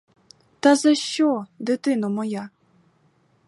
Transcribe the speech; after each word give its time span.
Та 0.59 0.75
за 0.75 0.95
що, 0.95 1.45
дитино 1.59 2.09
моя? 2.09 2.49